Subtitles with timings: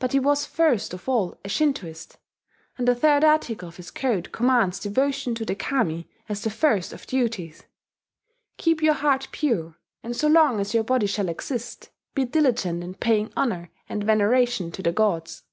[0.00, 2.18] But he was first of all a Shintoist;
[2.76, 6.92] and the third article of his code commands devotion to the Kami as the first
[6.92, 7.62] of duties:
[8.56, 12.94] "Keep your heart pure; and so long as your body shall exist, be diligent in
[12.94, 15.44] paying honour and veneration to the Gods."